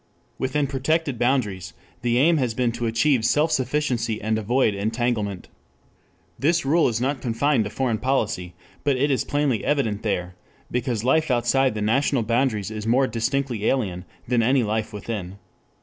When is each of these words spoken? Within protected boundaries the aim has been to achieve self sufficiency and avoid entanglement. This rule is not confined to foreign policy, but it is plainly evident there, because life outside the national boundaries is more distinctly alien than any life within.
Within 0.39 0.65
protected 0.65 1.19
boundaries 1.19 1.75
the 2.01 2.17
aim 2.17 2.37
has 2.37 2.55
been 2.55 2.71
to 2.71 2.87
achieve 2.87 3.23
self 3.23 3.51
sufficiency 3.51 4.19
and 4.19 4.35
avoid 4.39 4.73
entanglement. 4.73 5.47
This 6.39 6.65
rule 6.65 6.87
is 6.87 6.99
not 6.99 7.21
confined 7.21 7.65
to 7.65 7.69
foreign 7.69 7.99
policy, 7.99 8.55
but 8.83 8.97
it 8.97 9.11
is 9.11 9.23
plainly 9.23 9.63
evident 9.63 10.01
there, 10.01 10.33
because 10.71 11.03
life 11.03 11.29
outside 11.29 11.75
the 11.75 11.83
national 11.83 12.23
boundaries 12.23 12.71
is 12.71 12.87
more 12.87 13.05
distinctly 13.05 13.65
alien 13.67 14.05
than 14.27 14.41
any 14.41 14.63
life 14.63 14.91
within. 14.91 15.37